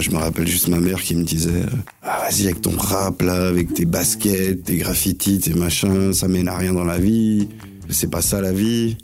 [0.00, 1.62] Je me rappelle juste ma mère qui me disait
[2.02, 6.48] ah, Vas-y, avec ton rap, là, avec tes baskets, tes graffitis, tes machins, ça mène
[6.48, 7.48] à rien dans la vie.
[7.88, 8.96] C'est pas ça la vie.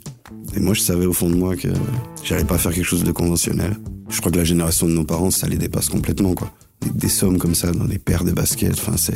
[0.55, 1.69] Et moi, je savais au fond de moi que
[2.23, 3.75] j'allais pas faire quelque chose de conventionnel.
[4.09, 6.51] Je crois que la génération de nos parents, ça les dépasse complètement, quoi.
[6.93, 9.15] Des, sommes comme ça dans des paires de baskets, enfin, c'est,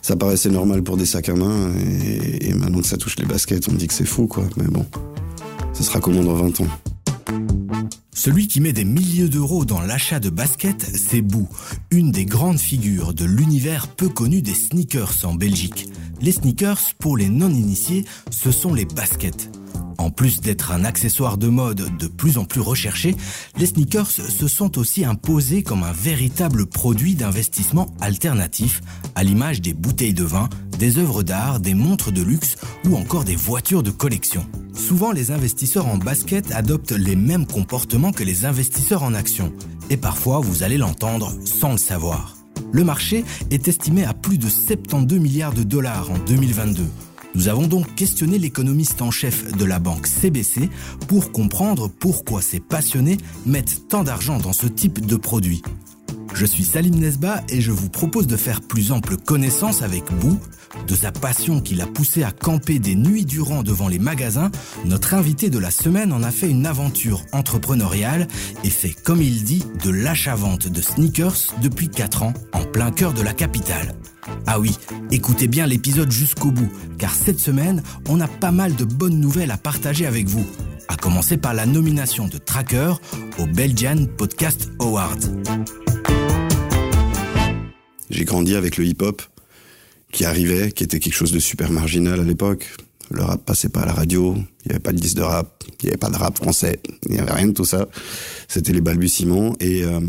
[0.00, 3.26] ça paraissait normal pour des sacs à main, et, et maintenant que ça touche les
[3.26, 4.44] baskets, on dit que c'est fou, quoi.
[4.56, 4.86] Mais bon,
[5.74, 6.68] ça sera comment dans 20 ans
[8.26, 11.48] celui qui met des milliers d'euros dans l'achat de baskets, c'est Bou,
[11.92, 15.88] une des grandes figures de l'univers peu connu des sneakers en Belgique.
[16.20, 19.48] Les sneakers, pour les non-initiés, ce sont les baskets.
[19.98, 23.14] En plus d'être un accessoire de mode de plus en plus recherché,
[23.58, 28.80] les sneakers se sont aussi imposés comme un véritable produit d'investissement alternatif,
[29.14, 30.48] à l'image des bouteilles de vin,
[30.80, 34.44] des œuvres d'art, des montres de luxe ou encore des voitures de collection.
[34.76, 39.52] Souvent, les investisseurs en basket adoptent les mêmes comportements que les investisseurs en actions.
[39.90, 42.36] Et parfois, vous allez l'entendre sans le savoir.
[42.72, 46.84] Le marché est estimé à plus de 72 milliards de dollars en 2022.
[47.34, 50.70] Nous avons donc questionné l'économiste en chef de la banque CBC
[51.08, 55.62] pour comprendre pourquoi ces passionnés mettent tant d'argent dans ce type de produit.
[56.36, 60.38] Je suis Salim Nesba et je vous propose de faire plus ample connaissance avec Bou,
[60.86, 64.50] de sa passion qui l'a poussé à camper des nuits durant devant les magasins.
[64.84, 68.28] Notre invité de la semaine en a fait une aventure entrepreneuriale
[68.64, 73.14] et fait, comme il dit, de l'achat-vente de sneakers depuis 4 ans en plein cœur
[73.14, 73.94] de la capitale.
[74.46, 74.76] Ah oui,
[75.10, 79.52] écoutez bien l'épisode jusqu'au bout, car cette semaine, on a pas mal de bonnes nouvelles
[79.52, 80.44] à partager avec vous.
[80.88, 82.92] À commencer par la nomination de Tracker
[83.38, 85.85] au Belgian Podcast Award.
[88.10, 89.22] J'ai grandi avec le hip-hop
[90.12, 92.68] qui arrivait, qui était quelque chose de super marginal à l'époque.
[93.10, 95.62] Le rap passait pas à la radio, il n'y avait pas de disque de rap,
[95.80, 97.86] il n'y avait pas de rap français, il n'y avait rien de tout ça.
[98.48, 100.00] C'était les balbutiements et euh,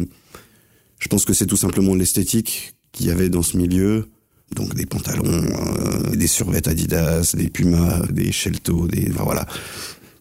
[1.00, 4.08] je pense que c'est tout simplement l'esthétique qu'il y avait dans ce milieu.
[4.56, 9.46] Donc des pantalons, euh, des survêtements Adidas, des Puma, des Shelto, des voilà,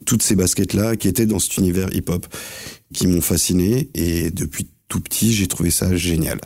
[0.04, 2.26] toutes ces baskets là qui étaient dans cet univers hip-hop,
[2.92, 6.40] qui m'ont fasciné et depuis tout petit j'ai trouvé ça génial.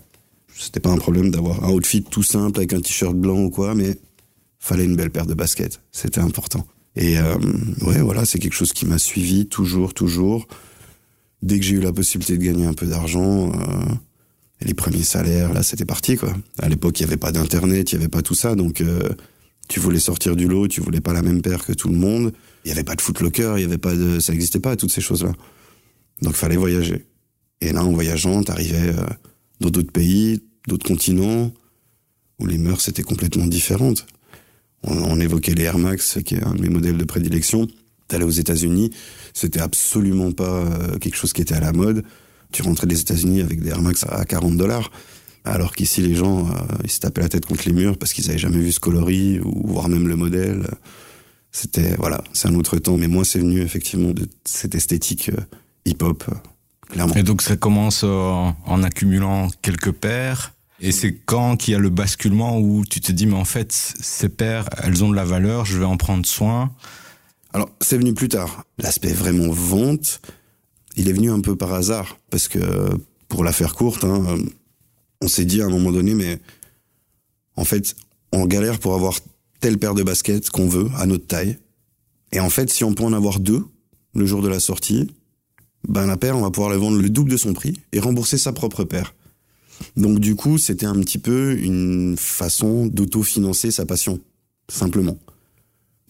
[0.60, 3.74] C'était pas un problème d'avoir un outfit tout simple avec un t-shirt blanc ou quoi,
[3.74, 3.96] mais
[4.58, 6.66] fallait une belle paire de baskets, c'était important.
[6.96, 7.38] Et euh,
[7.86, 10.46] ouais, voilà, c'est quelque chose qui m'a suivi toujours, toujours.
[11.40, 13.94] Dès que j'ai eu la possibilité de gagner un peu d'argent, euh,
[14.60, 16.34] les premiers salaires, là, c'était parti, quoi.
[16.58, 19.08] À l'époque, il n'y avait pas d'internet, il n'y avait pas tout ça, donc euh,
[19.66, 22.32] tu voulais sortir du lot, tu voulais pas la même paire que tout le monde.
[22.66, 25.00] Il n'y avait pas de footlocker, il y avait pas ça n'existait pas toutes ces
[25.00, 25.32] choses-là.
[26.20, 27.06] Donc, fallait voyager.
[27.62, 29.06] Et là, en voyageant, t'arrivais euh,
[29.60, 31.52] dans d'autres pays, d'autres continents,
[32.38, 34.06] où les mœurs étaient complètement différentes.
[34.82, 37.68] On, évoquait les Air Max, qui est un de mes modèles de prédilection.
[38.08, 38.90] T'allais aux États-Unis,
[39.34, 42.02] c'était absolument pas euh, quelque chose qui était à la mode
[42.52, 44.90] tu rentrais des États-Unis avec des Air Max à 40 dollars.
[45.44, 46.52] Alors qu'ici, les gens, euh,
[46.84, 49.40] ils se tapaient la tête contre les murs parce qu'ils avaient jamais vu ce coloris
[49.40, 50.66] ou voire même le modèle.
[51.52, 52.96] C'était, voilà, c'est un autre temps.
[52.96, 55.40] Mais moi, c'est venu effectivement de cette esthétique euh,
[55.86, 56.24] hip-hop,
[56.88, 57.14] clairement.
[57.14, 60.54] Et donc, ça commence en accumulant quelques paires.
[60.80, 63.72] Et c'est quand qu'il y a le basculement où tu te dis, mais en fait,
[63.72, 66.72] ces paires, elles ont de la valeur, je vais en prendre soin.
[67.52, 68.64] Alors, c'est venu plus tard.
[68.78, 70.22] L'aspect vraiment vente,
[70.96, 72.58] il est venu un peu par hasard, parce que,
[73.28, 74.38] pour la faire courte, hein,
[75.20, 76.38] on s'est dit à un moment donné, mais
[77.56, 77.94] en fait,
[78.32, 79.18] on galère pour avoir
[79.60, 81.58] telle paire de baskets qu'on veut, à notre taille.
[82.32, 83.66] Et en fait, si on peut en avoir deux,
[84.14, 85.10] le jour de la sortie,
[85.86, 88.38] ben la paire, on va pouvoir la vendre le double de son prix et rembourser
[88.38, 89.14] sa propre paire.
[89.96, 94.20] Donc du coup, c'était un petit peu une façon d'autofinancer sa passion,
[94.68, 95.18] simplement.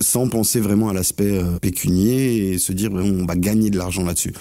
[0.02, 4.04] Sans penser vraiment à l'aspect euh, pécunier et se dire, on va gagner de l'argent
[4.04, 4.32] là-dessus.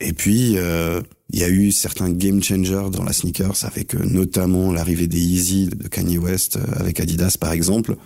[0.00, 1.00] Et puis, euh,
[1.32, 5.20] il y a eu certains game changers dans la sneakers, avec euh, notamment l'arrivée des
[5.20, 7.96] Yeezy de Kanye West euh, avec Adidas, par exemple,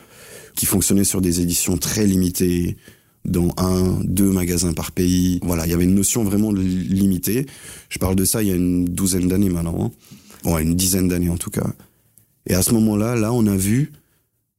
[0.54, 2.76] qui fonctionnaient sur des éditions très limitées,
[3.24, 5.40] dans un, deux magasins par pays.
[5.42, 7.46] Voilà, il y avait une notion vraiment limitée.
[7.88, 9.86] Je parle de ça il y a une douzaine d'années maintenant.
[9.86, 9.90] Hein.
[10.42, 11.66] Bon, une dizaine d'années en tout cas.
[12.46, 13.92] Et à ce moment-là, là, on a vu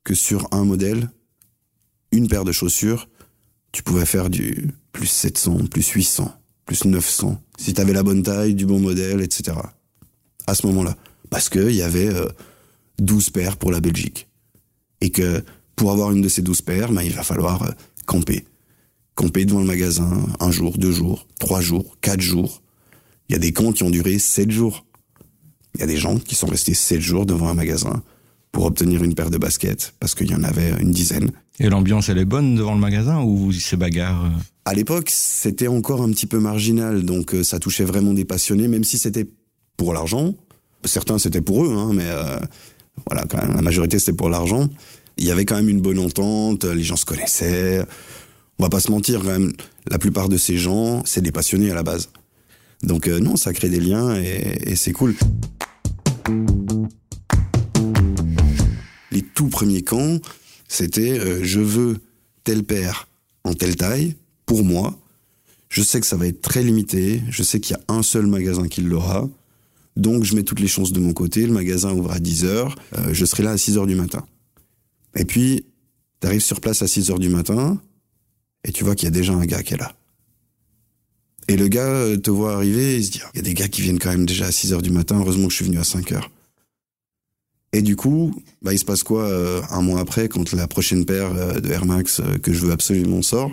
[0.03, 1.09] que sur un modèle,
[2.11, 3.09] une paire de chaussures,
[3.71, 6.33] tu pouvais faire du plus 700, plus 800
[6.67, 9.57] plus 900, si tu avais la bonne taille, du bon modèle, etc.
[10.45, 10.95] À ce moment-là.
[11.29, 12.09] Parce qu'il y avait
[12.99, 14.27] 12 euh, paires pour la Belgique.
[15.01, 15.43] Et que
[15.75, 17.71] pour avoir une de ces 12 paires, ben, il va falloir euh,
[18.05, 18.45] camper.
[19.15, 22.61] Camper devant le magasin un jour, deux jours, trois jours, quatre jours.
[23.29, 24.85] Il y a des camps qui ont duré sept jours.
[25.77, 28.01] Il y a des gens qui sont restés sept jours devant un magasin
[28.51, 31.29] pour obtenir une paire de baskets, parce qu'il y en avait une dizaine.
[31.59, 34.29] Et l'ambiance, elle est bonne devant le magasin ou c'est bagarre euh
[34.65, 38.67] À l'époque, c'était encore un petit peu marginal, donc euh, ça touchait vraiment des passionnés,
[38.67, 39.27] même si c'était
[39.75, 40.33] pour l'argent.
[40.83, 42.39] Certains, c'était pour eux, hein, mais euh,
[43.05, 44.67] voilà, quand même, la majorité, c'était pour l'argent.
[45.17, 47.83] Il y avait quand même une bonne entente, les gens se connaissaient.
[48.57, 49.53] On va pas se mentir, quand même,
[49.87, 52.09] la plupart de ces gens, c'est des passionnés à la base.
[52.81, 55.15] Donc euh, non, ça crée des liens et, et c'est cool.
[59.11, 60.19] Les tout premiers camps,
[60.67, 61.97] c'était euh, je veux
[62.43, 63.07] tel père
[63.43, 64.15] en telle taille
[64.45, 64.99] pour moi.
[65.69, 67.21] Je sais que ça va être très limité.
[67.29, 69.29] Je sais qu'il y a un seul magasin qui l'aura.
[69.95, 71.45] Donc je mets toutes les chances de mon côté.
[71.45, 72.75] Le magasin ouvre à 10 heures.
[72.97, 74.25] Euh, je serai là à 6 heures du matin.
[75.15, 75.65] Et puis,
[76.21, 77.81] tu arrives sur place à 6 heures du matin
[78.63, 79.93] et tu vois qu'il y a déjà un gars qui est là.
[81.47, 83.53] Et le gars euh, te voit arriver et il se dit, il y a des
[83.53, 85.65] gars qui viennent quand même déjà à 6 heures du matin, heureusement que je suis
[85.65, 86.29] venu à 5 heures.
[87.73, 91.05] Et du coup, bah, il se passe quoi euh, un mois après, quand la prochaine
[91.05, 93.51] paire euh, de Air Max que je veux absolument sort?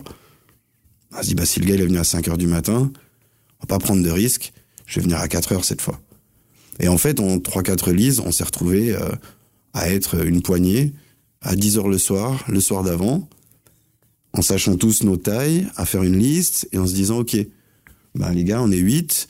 [1.13, 2.91] On se dit, bah, si le gars il est venu à 5 heures du matin,
[3.61, 4.53] on va pas prendre de risques,
[4.87, 6.01] je vais venir à 4 heures cette fois.
[6.81, 8.97] Et en fait, en 3-4 lises, on s'est retrouvé
[9.75, 10.93] à être une poignée
[11.41, 13.29] à 10 heures le soir, le soir d'avant,
[14.33, 17.37] en sachant tous nos tailles, à faire une liste et en se disant, OK,
[18.15, 19.29] ben les gars, on est 8,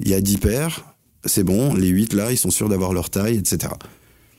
[0.00, 0.84] il y a 10 paires,
[1.24, 3.72] c'est bon, les 8 là, ils sont sûrs d'avoir leur taille, etc.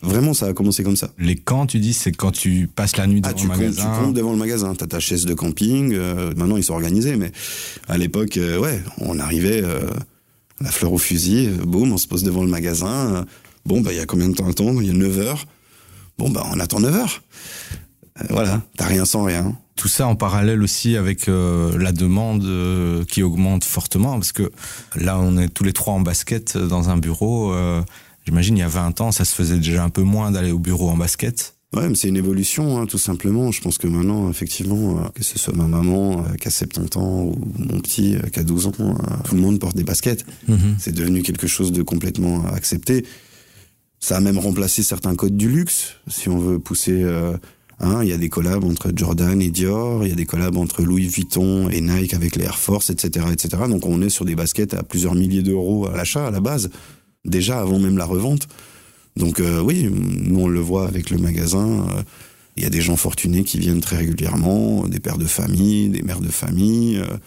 [0.01, 1.10] Vraiment, ça a commencé comme ça.
[1.18, 3.83] Les camps, tu dis, c'est quand tu passes la nuit devant ah, tu le magasin.
[3.83, 4.75] Comptes, tu comptes devant le magasin.
[4.75, 5.94] T'as ta chaise de camping.
[5.94, 7.31] Euh, maintenant, ils sont organisés, mais
[7.88, 9.81] à l'époque, euh, ouais, on arrivait euh,
[10.62, 11.50] la fleur au fusil.
[11.66, 13.25] boum, on se pose devant le magasin.
[13.66, 14.81] bon, bah, il y a combien de temps à attendre?
[14.81, 15.45] Il y a 9 heures.
[16.19, 17.24] Bon, bah, on attend 9 heures.
[18.29, 19.56] Voilà, t'as rien sans rien.
[19.75, 24.51] Tout ça en parallèle aussi avec euh, la demande euh, qui augmente fortement, parce que
[24.95, 27.51] là, on est tous les trois en basket dans un bureau.
[27.51, 27.81] Euh,
[28.25, 30.57] J'imagine, il y a 20 ans, ça se faisait déjà un peu moins d'aller au
[30.57, 31.56] bureau en basket.
[31.73, 33.51] Ouais, mais c'est une évolution, hein, tout simplement.
[33.51, 36.97] Je pense que maintenant, effectivement, euh, que ce soit ma maman euh, qui a 70
[36.97, 38.71] ans ou mon petit euh, qui a 12 ans,
[39.25, 40.25] tout le monde porte des baskets.
[40.47, 40.77] Mhm.
[40.79, 43.06] C'est devenu quelque chose de complètement accepté.
[44.00, 47.03] Ça a même remplacé certains codes du luxe, si on veut pousser
[47.80, 50.57] Hein, il y a des collabs entre Jordan et Dior, il y a des collabs
[50.57, 53.63] entre Louis Vuitton et Nike avec les Air Force, etc., etc.
[53.69, 56.69] Donc on est sur des baskets à plusieurs milliers d'euros à l'achat à la base,
[57.25, 58.48] déjà avant même la revente.
[59.18, 61.86] Donc euh, oui, nous on le voit avec le magasin.
[61.89, 62.01] Euh,
[62.56, 66.01] il y a des gens fortunés qui viennent très régulièrement, des pères de famille, des
[66.01, 66.98] mères de famille.
[66.98, 67.18] Euh,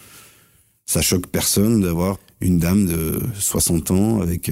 [0.87, 4.51] ça choque personne d'avoir une dame de 60 ans avec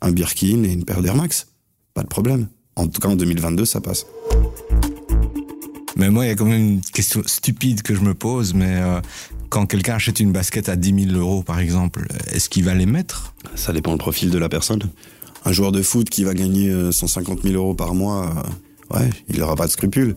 [0.00, 1.48] un Birkin et une paire d'Air Max.
[1.94, 2.46] Pas de problème.
[2.76, 4.06] En tout cas, en 2022, ça passe.
[5.96, 8.76] Mais moi, il y a quand même une question stupide que je me pose, mais
[8.80, 9.00] euh,
[9.48, 12.86] quand quelqu'un achète une basket à 10 000 euros, par exemple, est-ce qu'il va les
[12.86, 13.34] mettre?
[13.54, 14.82] Ça dépend le profil de la personne.
[15.44, 18.32] Un joueur de foot qui va gagner 150 euh, 000 euros par mois,
[18.92, 20.16] euh, ouais, il n'aura pas de scrupules.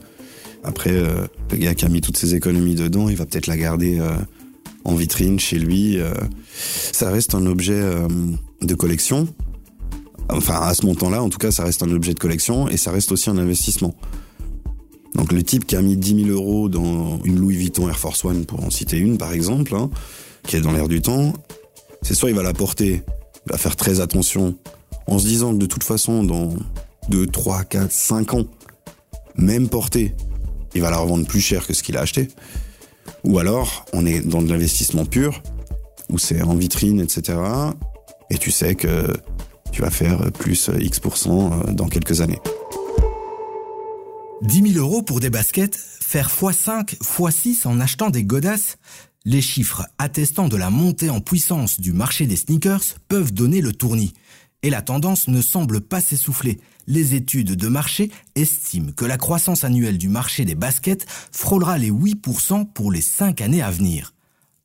[0.63, 3.57] Après, euh, le gars qui a mis toutes ses économies dedans, il va peut-être la
[3.57, 4.09] garder euh,
[4.83, 6.00] en vitrine chez lui.
[6.91, 7.79] ça reste un objet
[8.62, 9.27] de collection.
[10.29, 12.91] Enfin, à ce montant-là, en tout cas, ça reste un objet de collection et ça
[12.91, 13.94] reste aussi un investissement.
[15.15, 18.24] Donc le type qui a mis 10 000 euros dans une Louis Vuitton Air Force
[18.25, 19.89] One, pour en citer une par exemple, hein,
[20.44, 21.33] qui est dans l'air du temps,
[22.01, 23.04] c'est soit il va la porter,
[23.45, 24.56] il va faire très attention,
[25.07, 26.54] en se disant que de toute façon, dans
[27.09, 28.45] 2, 3, 4, 5 ans,
[29.36, 30.13] même portée,
[30.75, 32.27] il va la revendre plus cher que ce qu'il a acheté.
[33.24, 35.42] Ou alors, on est dans de l'investissement pur,
[36.10, 37.38] où c'est en vitrine, etc.
[38.30, 39.08] Et tu sais que
[39.72, 42.39] tu vas faire plus X% dans quelques années.
[44.44, 48.77] 10 000 euros pour des baskets, faire x5, x6 en achetant des godasses
[49.25, 53.74] Les chiffres attestant de la montée en puissance du marché des sneakers peuvent donner le
[53.74, 54.13] tournis.
[54.62, 56.60] Et la tendance ne semble pas s'essouffler.
[56.86, 61.91] Les études de marché estiment que la croissance annuelle du marché des baskets frôlera les
[61.91, 64.13] 8% pour les 5 années à venir.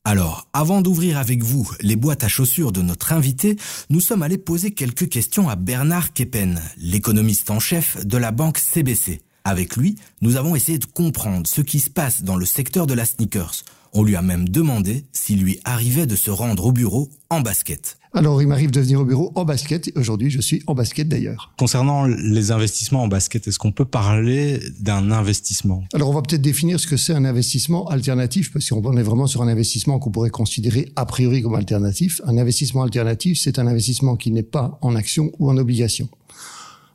[0.05, 3.57] Alors, avant d'ouvrir avec vous les boîtes à chaussures de notre invité,
[3.89, 8.59] nous sommes allés poser quelques questions à Bernard Keppen, l'économiste en chef de la banque
[8.59, 9.21] CBC.
[9.45, 12.93] Avec lui, nous avons essayé de comprendre ce qui se passe dans le secteur de
[12.93, 13.63] la sneakers.
[13.91, 17.97] On lui a même demandé s'il lui arrivait de se rendre au bureau en basket.
[18.15, 19.91] Alors, il m'arrive de venir au bureau en basket.
[19.95, 21.51] Aujourd'hui, je suis en basket d'ailleurs.
[21.57, 25.83] Concernant les investissements en basket, est-ce qu'on peut parler d'un investissement?
[25.93, 29.27] Alors, on va peut-être définir ce que c'est un investissement alternatif, parce qu'on est vraiment
[29.27, 32.21] sur un investissement qu'on pourrait considérer a priori comme alternatif.
[32.25, 36.07] Un investissement alternatif, c'est un investissement qui n'est pas en action ou en obligation.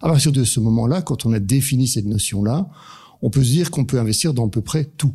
[0.00, 2.68] À partir de ce moment-là, quand on a défini cette notion-là,
[3.22, 5.14] on peut se dire qu'on peut investir dans à peu près tout.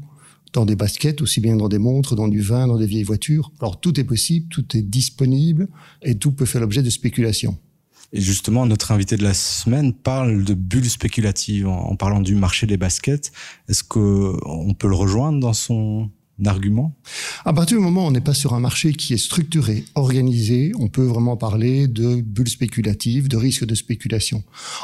[0.52, 3.52] Dans des baskets, aussi bien dans des montres, dans du vin, dans des vieilles voitures.
[3.60, 5.68] Alors tout est possible, tout est disponible
[6.04, 7.58] et tout peut faire l'objet de spéculation.
[8.12, 12.68] Et justement, notre invité de la semaine parle de bulles spéculatives en, parlant du marché
[12.68, 13.32] des baskets.
[13.68, 16.12] Est-ce que on peut le rejoindre dans son
[16.46, 16.96] argument
[17.46, 20.72] À partir du moment où on n'est pas sur un marché qui est structuré, organisé,
[20.80, 24.44] on peut vraiment parler de bulles spéculatives, de risques de spéculation.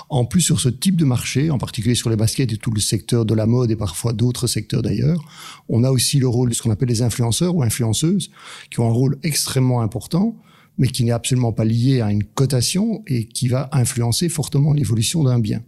[0.10, 2.80] En plus, sur ce type de marché, en particulier sur les baskets et tout le
[2.80, 5.24] secteur de la mode et parfois d'autres secteurs d'ailleurs,
[5.68, 8.30] on a aussi le rôle de ce qu'on appelle les influenceurs ou influenceuses,
[8.70, 10.36] qui ont un rôle extrêmement important
[10.80, 15.24] mais qui n'est absolument pas lié à une cotation et qui va influencer fortement l'évolution
[15.26, 15.62] d'un bien.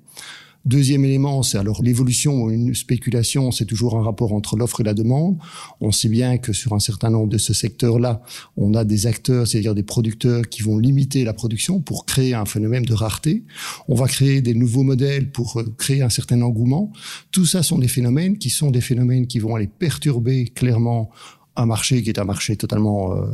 [0.65, 4.83] Deuxième élément, c'est alors l'évolution ou une spéculation, c'est toujours un rapport entre l'offre et
[4.83, 5.37] la demande.
[5.79, 8.21] On sait bien que sur un certain nombre de ce secteur-là,
[8.57, 12.45] on a des acteurs, c'est-à-dire des producteurs qui vont limiter la production pour créer un
[12.45, 13.43] phénomène de rareté.
[13.87, 16.91] On va créer des nouveaux modèles pour euh, créer un certain engouement.
[17.31, 21.09] Tout ça sont des phénomènes qui sont des phénomènes qui vont aller perturber clairement
[21.55, 23.25] un marché qui est un marché totalement euh,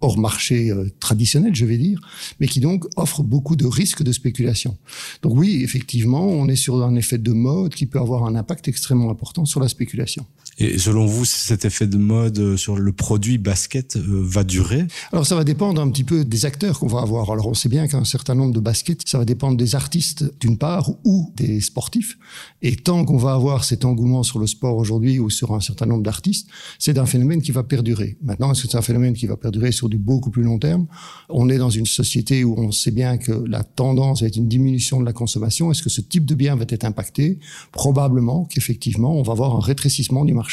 [0.00, 2.00] hors marché euh, traditionnel, je vais dire,
[2.40, 4.76] mais qui donc offre beaucoup de risques de spéculation.
[5.22, 8.68] Donc oui, effectivement, on est sur un effet de mode qui peut avoir un impact
[8.68, 10.26] extrêmement important sur la spéculation.
[10.58, 14.86] Et selon vous, cet effet de mode euh, sur le produit basket euh, va durer?
[15.12, 17.30] Alors ça va dépendre un petit peu des acteurs qu'on va avoir.
[17.30, 20.56] Alors on sait bien qu'un certain nombre de baskets, ça va dépendre des artistes d'une
[20.56, 22.16] part ou des sportifs.
[22.62, 25.84] Et tant qu'on va avoir cet engouement sur le sport aujourd'hui ou sur un certain
[25.84, 26.48] nombre d'artistes,
[26.78, 28.16] c'est un phénomène qui va perdurer.
[28.22, 30.86] Maintenant, est-ce que c'est un phénomène qui va perdurer sur du beaucoup plus long terme?
[31.28, 35.00] On est dans une société où on sait bien que la tendance être une diminution
[35.00, 35.70] de la consommation.
[35.70, 37.38] Est-ce que ce type de bien va être impacté?
[37.72, 40.45] Probablement qu'effectivement, on va avoir un rétrécissement du marché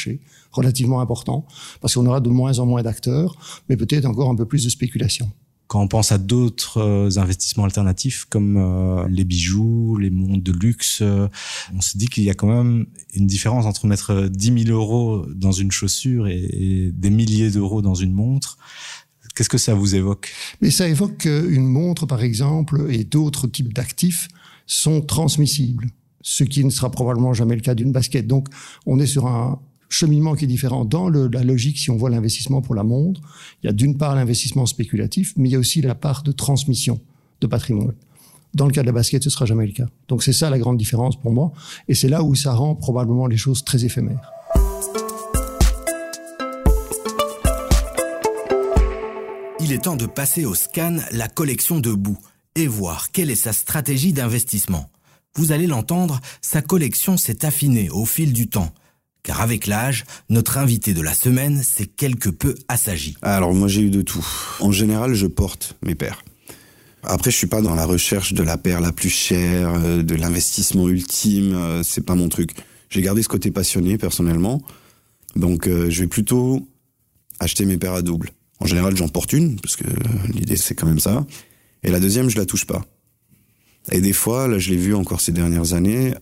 [0.51, 1.45] relativement important,
[1.81, 3.35] parce qu'on aura de moins en moins d'acteurs,
[3.69, 5.31] mais peut-être encore un peu plus de spéculation
[5.73, 10.51] quand on pense à d'autres euh, investissements alternatifs comme euh, les bijoux, les montres de
[10.51, 11.27] luxe, euh,
[11.75, 12.85] on se dit qu'il y a quand même
[13.15, 17.95] une différence entre mettre 10 000 euros dans une chaussure et, des milliers d'euros dans
[17.95, 18.59] une montre.
[19.33, 20.31] Qu'est-ce que ça vous évoque?
[20.61, 24.27] Mais ça évoque qu'une montre, par exemple, et d'autres types d'actifs
[24.67, 25.87] sont transmissibles,
[26.21, 28.27] ce qui ne sera probablement jamais le cas d'une basket.
[28.27, 28.47] Donc,
[28.85, 29.59] on est sur un,
[29.93, 30.85] cheminement qui est différent.
[30.85, 33.21] Dans la logique, si on voit l'investissement pour la montre,
[33.61, 36.31] il y a d'une part l'investissement spéculatif, mais il y a aussi la part de
[36.31, 36.99] transmission
[37.41, 37.93] de patrimoine.
[38.53, 39.87] Dans le cas de la basket, ce sera jamais le cas.
[40.07, 41.51] Donc c'est ça la grande différence pour moi,
[41.87, 44.31] et c'est là où ça rend probablement les choses très éphémères.
[49.59, 52.17] Il est temps de passer au scan la collection de boue
[52.55, 54.89] et voir quelle est sa stratégie d'investissement.
[55.35, 58.73] Vous allez l'entendre, sa collection s'est affinée au fil du temps
[59.23, 63.15] car avec l'âge, notre invité de la semaine s'est quelque peu assagi.
[63.21, 64.25] Alors moi j'ai eu de tout.
[64.59, 66.23] En général, je porte mes paires.
[67.05, 70.15] Après, je suis pas dans la recherche de la paire la plus chère, euh, de
[70.15, 71.53] l'investissement ultime.
[71.53, 72.51] Euh, c'est pas mon truc.
[72.89, 74.61] J'ai gardé ce côté passionné personnellement,
[75.35, 76.65] donc euh, je vais plutôt
[77.39, 78.29] acheter mes paires à double.
[78.59, 79.83] En général, j'en porte une parce que
[80.33, 81.25] l'idée c'est quand même ça.
[81.83, 82.85] Et la deuxième, je la touche pas.
[83.91, 86.13] Et des fois, là, je l'ai vu encore ces dernières années.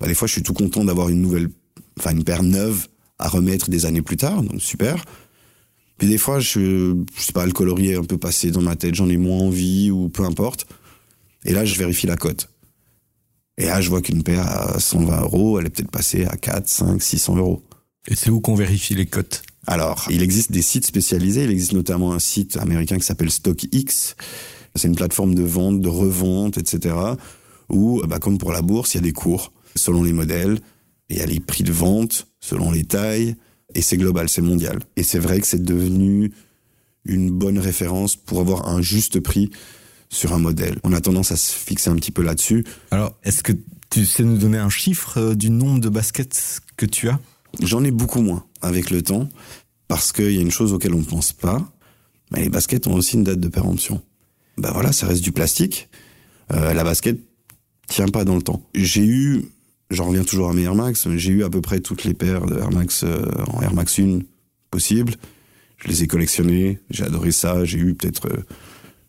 [0.00, 1.50] Bah, des fois, je suis tout content d'avoir une nouvelle
[1.98, 5.04] enfin une paire neuve à remettre des années plus tard, donc super.
[5.98, 8.76] Puis des fois, je, je sais pas, le colorier est un peu passé dans ma
[8.76, 10.66] tête, j'en ai moins envie ou peu importe.
[11.44, 12.48] Et là, je vérifie la cote.
[13.58, 16.68] Et là, je vois qu'une paire à 120 euros, elle est peut-être passée à 4,
[16.68, 17.62] 5, 600 euros.
[18.08, 19.42] Et c'est où qu'on vérifie les cotes?
[19.66, 21.44] Alors, il existe des sites spécialisés.
[21.44, 24.16] Il existe notamment un site américain qui s'appelle StockX.
[24.74, 26.94] C'est une plateforme de vente, de revente, etc.
[27.68, 30.58] Où, bah, comme pour la bourse, il y a des cours selon les modèles.
[31.08, 33.36] Il y a les prix de vente selon les tailles,
[33.74, 34.80] et c'est global, c'est mondial.
[34.96, 36.32] Et c'est vrai que c'est devenu
[37.04, 39.50] une bonne référence pour avoir un juste prix
[40.08, 40.78] sur un modèle.
[40.84, 42.64] On a tendance à se fixer un petit peu là-dessus.
[42.90, 43.52] Alors, est-ce que
[43.90, 47.18] tu sais nous donner un chiffre euh, du nombre de baskets que tu as?
[47.60, 49.28] J'en ai beaucoup moins avec le temps,
[49.88, 51.72] parce qu'il y a une chose auquel on ne pense pas,
[52.30, 54.02] mais les baskets ont aussi une date de péremption.
[54.58, 55.88] Ben voilà, ça reste du plastique.
[56.52, 57.18] Euh, la basket
[57.88, 58.62] tient pas dans le temps.
[58.74, 59.44] J'ai eu
[59.92, 61.06] J'en reviens toujours à mes Air Max.
[61.16, 63.98] J'ai eu à peu près toutes les paires de Air Max euh, en Air Max
[63.98, 64.20] 1
[64.70, 65.14] possibles.
[65.76, 66.78] Je les ai collectionnées.
[66.88, 67.66] J'ai adoré ça.
[67.66, 68.42] J'ai eu peut-être euh,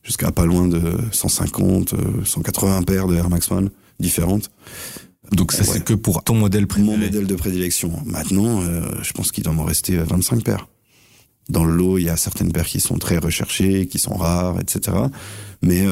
[0.03, 0.81] jusqu'à pas loin de
[1.13, 3.69] 150, 180 euh, paires de Air Max One
[4.01, 4.51] différentes.
[5.31, 6.67] Donc ça c'est que pour ton modèle.
[6.77, 7.93] Mon modèle de prédilection.
[8.05, 8.61] Maintenant,
[9.01, 10.67] je pense qu'il doit m'en rester 25 paires.
[11.47, 14.59] Dans le lot, il y a certaines paires qui sont très recherchées, qui sont rares,
[14.59, 14.97] etc.
[15.61, 15.85] Mais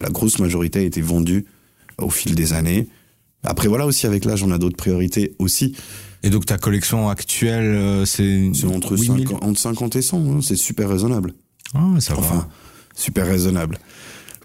[0.00, 1.46] la grosse majorité a été vendue
[1.96, 2.88] au fil des années.
[3.44, 5.76] Après, voilà aussi, avec l'âge, on a d'autres priorités aussi.
[6.22, 8.50] Et donc, ta collection actuelle, euh, c'est...
[8.54, 11.34] C'est entre, 50, entre 50 et 100, hein, c'est super raisonnable.
[11.74, 12.48] Ah, ça enfin, va.
[12.94, 13.78] super raisonnable.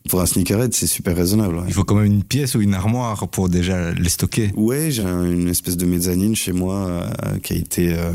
[0.10, 1.64] Pour un sneakerhead, c'est super raisonnable.
[1.68, 4.52] Il faut quand même une pièce ou une armoire pour déjà les stocker.
[4.56, 8.12] Ouais, j'ai une espèce de mezzanine chez moi euh, qui a été euh,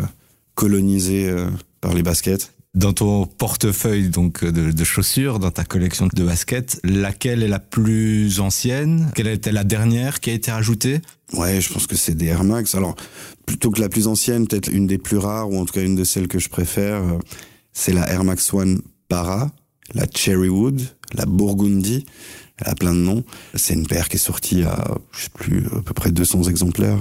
[0.54, 1.35] colonisée
[1.80, 2.52] par les baskets.
[2.78, 7.58] Dans ton portefeuille donc de, de, chaussures, dans ta collection de baskets, laquelle est la
[7.58, 9.11] plus ancienne?
[9.16, 11.00] Quelle était la dernière qui a été rajoutée
[11.32, 12.76] Ouais, je pense que c'est des Air Max.
[12.76, 12.94] Alors,
[13.47, 15.97] plutôt que la plus ancienne, peut-être une des plus rares, ou en tout cas une
[15.97, 17.18] de celles que je préfère, euh,
[17.73, 19.50] c'est la Air Max One Para,
[19.94, 20.80] la Cherrywood,
[21.14, 22.06] la Burgundy.
[22.58, 23.25] Elle a plein de noms.
[23.54, 27.00] C'est une paire qui est sortie à, je sais plus, à peu près 200 exemplaires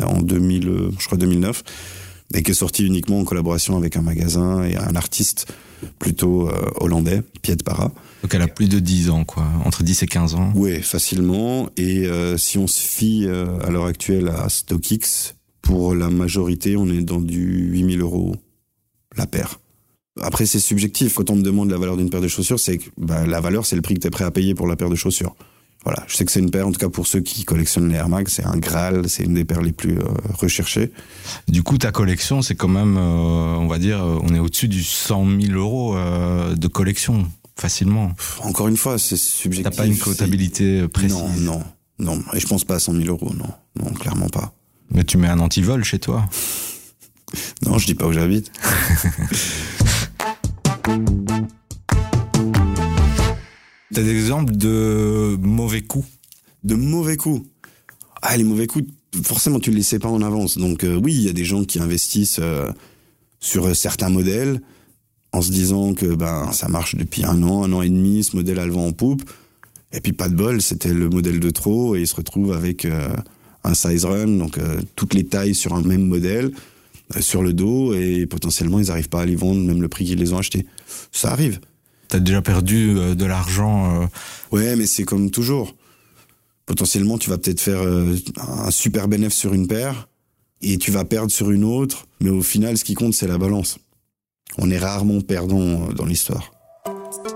[0.00, 1.62] euh, en 2000, euh, je crois 2009
[2.32, 5.46] et qui est sorti uniquement en collaboration avec un magasin et un artiste
[5.98, 7.92] plutôt euh, hollandais, Piet Para.
[8.22, 10.52] Donc elle a plus de 10 ans, quoi, entre 10 et 15 ans.
[10.54, 11.68] Oui, facilement.
[11.76, 16.76] Et euh, si on se fie euh, à l'heure actuelle à StockX, pour la majorité,
[16.76, 18.36] on est dans du 8000 euros
[19.16, 19.60] la paire.
[20.20, 21.14] Après, c'est subjectif.
[21.14, 23.66] Quand on me demande la valeur d'une paire de chaussures, c'est que bah, la valeur,
[23.66, 25.34] c'est le prix que tu es prêt à payer pour la paire de chaussures.
[25.84, 27.96] Voilà, je sais que c'est une paire, en tout cas pour ceux qui collectionnent les
[27.96, 30.04] Air Max, c'est un Graal, c'est une des paires les plus euh,
[30.38, 30.92] recherchées.
[31.46, 33.00] Du coup, ta collection, c'est quand même, euh,
[33.56, 38.12] on va dire, euh, on est au-dessus du 100 000 euros de collection, facilement.
[38.40, 39.70] Encore une fois, c'est subjectif.
[39.70, 41.62] T'as pas une comptabilité précise Non, non,
[41.98, 42.22] non.
[42.32, 43.50] Et je pense pas à 100 000 euros, non.
[43.78, 44.54] Non, clairement pas.
[44.90, 46.24] Mais tu mets un antivol chez toi
[47.66, 48.50] Non, je dis pas où j'habite.
[53.94, 56.08] T'as des exemples de mauvais coups
[56.64, 57.46] De mauvais coups
[58.22, 58.90] Ah, les mauvais coups,
[59.22, 60.58] forcément, tu ne les sais pas en avance.
[60.58, 62.72] Donc euh, oui, il y a des gens qui investissent euh,
[63.38, 64.60] sur certains modèles
[65.32, 68.34] en se disant que ben ça marche depuis un an, un an et demi, ce
[68.34, 69.22] modèle a le vent en poupe.
[69.92, 72.86] Et puis pas de bol, c'était le modèle de trop et ils se retrouvent avec
[72.86, 73.14] euh,
[73.62, 74.58] un size run, donc
[74.96, 76.50] toutes les tailles sur un même modèle
[77.20, 80.18] sur le dos et potentiellement ils n'arrivent pas à les vendre même le prix qu'ils
[80.18, 80.66] les ont achetés.
[81.12, 81.60] Ça arrive.
[82.14, 84.02] T'as déjà perdu euh, de l'argent.
[84.02, 84.06] Euh.
[84.52, 85.74] Ouais, mais c'est comme toujours.
[86.64, 90.08] Potentiellement, tu vas peut-être faire euh, un super bénéfice sur une paire
[90.62, 92.06] et tu vas perdre sur une autre.
[92.20, 93.78] Mais au final, ce qui compte, c'est la balance.
[94.58, 96.52] On est rarement perdant dans l'histoire.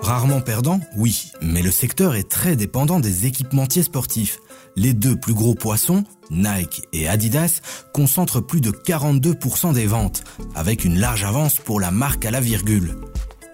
[0.01, 4.39] Rarement perdant, oui, mais le secteur est très dépendant des équipementiers sportifs.
[4.77, 10.23] Les deux plus gros poissons, Nike et Adidas, concentrent plus de 42% des ventes,
[10.55, 12.95] avec une large avance pour la marque à la virgule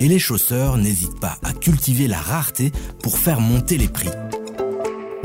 [0.00, 2.72] et les chausseurs n'hésitent pas à cultiver la rareté
[3.02, 4.10] pour faire monter les prix.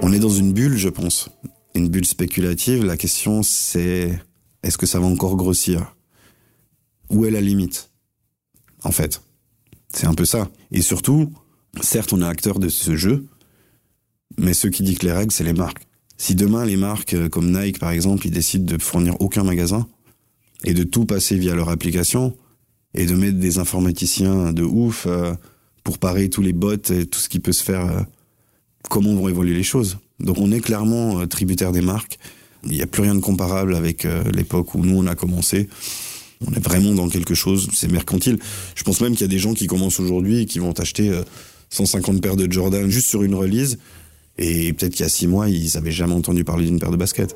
[0.02, 1.30] On est dans une bulle, je pense.
[1.76, 2.86] Une bulle spéculative.
[2.86, 4.20] La question, c'est
[4.64, 5.96] est-ce que ça va encore grossir?
[7.10, 7.92] Où est la limite?
[8.84, 9.22] En fait,
[9.94, 10.50] c'est un peu ça.
[10.72, 11.32] Et surtout,
[11.82, 13.26] certes, on est acteur de ce jeu,
[14.38, 15.86] mais ceux qui dictent les règles, c'est les marques.
[16.18, 19.88] Si demain, les marques euh, comme Nike, par exemple, ils décident de fournir aucun magasin
[20.66, 22.36] et de tout passer via leur application,
[22.94, 25.34] et de mettre des informaticiens de ouf euh,
[25.84, 27.86] pour parer tous les bots et tout ce qui peut se faire.
[27.86, 28.02] Euh,
[28.90, 32.18] comment vont évoluer les choses Donc on est clairement euh, tributaire des marques.
[32.64, 35.70] Il n'y a plus rien de comparable avec l'époque où nous on a commencé.
[36.46, 38.38] On est vraiment dans quelque chose, c'est mercantile.
[38.76, 41.10] Je pense même qu'il y a des gens qui commencent aujourd'hui et qui vont acheter
[41.70, 43.78] 150 paires de Jordan juste sur une release.
[44.38, 46.98] Et peut-être qu'il y a six mois, ils n'avaient jamais entendu parler d'une paire de
[46.98, 47.34] baskets.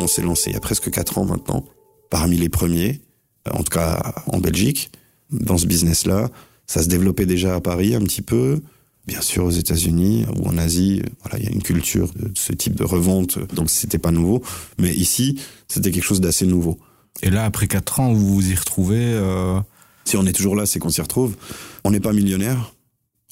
[0.00, 1.64] On s'est lancé il y a presque quatre ans maintenant,
[2.08, 3.02] parmi les premiers,
[3.50, 4.90] en tout cas en Belgique,
[5.30, 6.30] dans ce business-là.
[6.66, 8.62] Ça se développait déjà à Paris un petit peu,
[9.06, 11.02] bien sûr aux États-Unis ou en Asie.
[11.20, 14.42] Voilà, il y a une culture de ce type de revente, donc c'était pas nouveau.
[14.78, 16.78] Mais ici, c'était quelque chose d'assez nouveau.
[17.22, 19.60] Et là, après quatre ans, vous vous y retrouvez euh...
[20.04, 21.36] Si on est toujours là, c'est qu'on s'y retrouve.
[21.84, 22.74] On n'est pas millionnaire,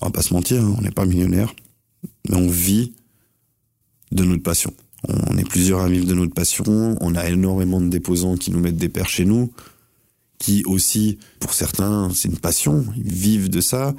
[0.00, 1.54] on va pas se mentir, hein, on n'est pas millionnaire,
[2.28, 2.92] mais on vit
[4.12, 4.72] de notre passion.
[5.06, 6.96] On est plusieurs à vivre de notre passion.
[7.00, 9.52] On a énormément de déposants qui nous mettent des paires chez nous,
[10.38, 12.84] qui aussi, pour certains, c'est une passion.
[12.96, 13.94] Ils vivent de ça.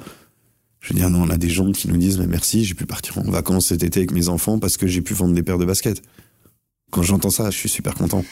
[0.80, 2.86] Je veux dire, non, on a des gens qui nous disent, mais merci, j'ai pu
[2.86, 5.58] partir en vacances cet été avec mes enfants parce que j'ai pu vendre des paires
[5.58, 6.02] de baskets.
[6.90, 8.24] Quand j'entends ça, je suis super content.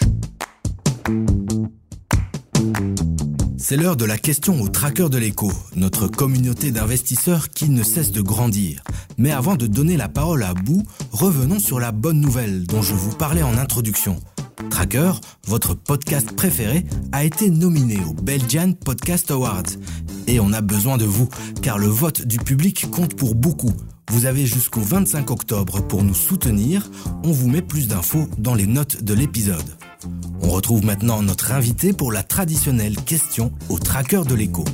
[3.68, 8.12] C'est l'heure de la question au tracker de l'écho, notre communauté d'investisseurs qui ne cesse
[8.12, 8.82] de grandir.
[9.18, 12.94] Mais avant de donner la parole à Bou, revenons sur la bonne nouvelle dont je
[12.94, 14.22] vous parlais en introduction.
[14.70, 15.12] Tracker,
[15.46, 19.62] votre podcast préféré, a été nominé au Belgian Podcast Awards.
[20.26, 21.28] Et on a besoin de vous,
[21.62, 23.72] car le vote du public compte pour beaucoup.
[24.10, 26.90] Vous avez jusqu'au 25 octobre pour nous soutenir.
[27.24, 29.76] On vous met plus d'infos dans les notes de l'épisode.
[30.42, 34.64] On retrouve maintenant notre invité pour la traditionnelle question au tracker de l'écho.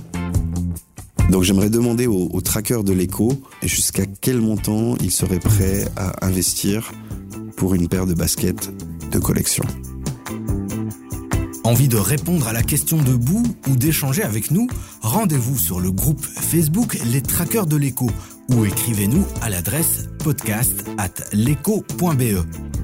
[1.31, 6.27] Donc j'aimerais demander au, au tracker de l'écho jusqu'à quel montant il serait prêt à
[6.27, 6.93] investir
[7.57, 8.71] pour une paire de baskets
[9.11, 9.65] de collection.
[11.65, 14.69] Envie de répondre à la question de Bou ou d'échanger avec nous?
[15.01, 18.11] Rendez-vous sur le groupe Facebook Les Trackers de l'écho
[18.51, 21.11] ou écrivez-nous à l'adresse podcast at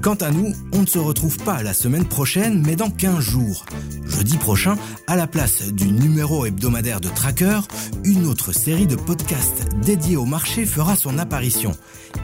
[0.02, 3.66] Quant à nous, on ne se retrouve pas la semaine prochaine, mais dans 15 jours.
[4.06, 7.60] Jeudi prochain, à la place du numéro hebdomadaire de Tracker,
[8.04, 11.72] une autre série de podcasts dédiés au marché fera son apparition.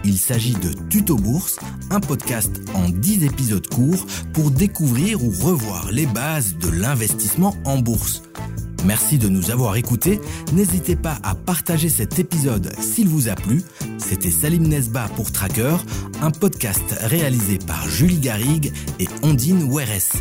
[0.04, 1.58] Il s'agit de Tuto Bourse,
[1.90, 7.78] un podcast en 10 épisodes courts pour découvrir ou revoir les bases de l'investissement en
[7.78, 8.22] bourse.
[8.86, 10.20] Merci de nous avoir écoutés.
[10.52, 13.62] N'hésitez pas à partager cet épisode s'il vous a plu.
[13.98, 15.76] C'était Salim Nesba pour Tracker,
[16.22, 20.12] un podcast réalisé par Julie Garrigue et Ondine Weres.